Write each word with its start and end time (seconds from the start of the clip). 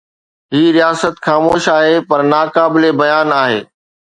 هي 0.53 0.63
رياست 0.77 1.15
خاموش 1.25 1.63
آهي 1.77 1.97
پر 2.07 2.19
ناقابل 2.31 2.83
بيان 2.99 3.27
آهي. 3.43 3.59